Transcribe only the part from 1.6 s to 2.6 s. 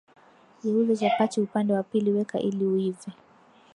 wa pili weka